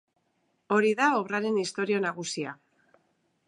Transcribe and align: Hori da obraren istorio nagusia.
Hori 0.77 0.93
da 1.01 1.09
obraren 1.19 1.61
istorio 1.67 2.03
nagusia. 2.09 2.59